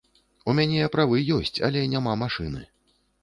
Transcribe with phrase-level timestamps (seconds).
[0.51, 2.65] У мяне правы ёсць, але няма машыны.